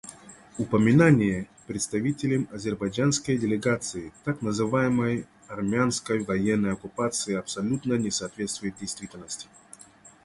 Упоминание 0.57 1.47
представителем 1.67 2.47
азербайджанской 2.51 3.37
делегации 3.37 4.11
так 4.23 4.41
называемой 4.41 5.27
армянской 5.47 6.23
военной 6.25 6.73
оккупации 6.73 7.35
абсолютно 7.35 7.93
не 7.99 8.09
соответствует 8.09 8.79
действительности. 8.79 9.47